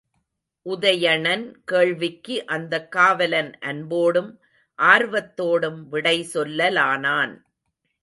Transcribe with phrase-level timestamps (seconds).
[0.65, 4.31] உதயணன் கேள்விக்கு அந்தக் காவலன் அன்போடும்
[4.79, 7.35] ஆர்வத்தோடும் விடை சொல்லலானான்.